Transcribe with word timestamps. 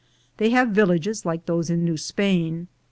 They 0.37 0.49
have 0.49 0.69
villages 0.69 1.27
like 1.27 1.45
those 1.45 1.69
ia 1.69 1.77
New 1.77 1.95
Spain. 1.95 2.67